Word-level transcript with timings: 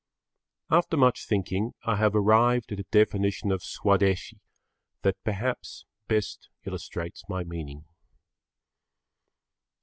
After 0.71 0.97
much 0.97 1.27
thinking 1.27 1.73
I 1.83 1.97
have 1.97 2.15
arrived 2.15 2.71
at 2.71 2.79
a 2.79 2.85
definition 2.89 3.51
of 3.51 3.61
Swadeshi 3.61 4.39
that, 5.03 5.23
perhaps, 5.23 5.85
best 6.07 6.49
illustrates 6.65 7.21
my 7.29 7.43
meaning. 7.43 7.85